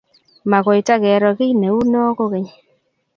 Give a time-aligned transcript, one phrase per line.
[0.49, 2.49] makoi takeroo kyi neunoo kokeny